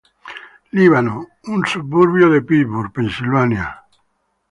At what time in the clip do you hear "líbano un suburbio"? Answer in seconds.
0.77-2.31